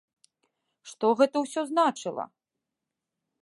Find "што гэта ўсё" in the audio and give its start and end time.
0.91-1.61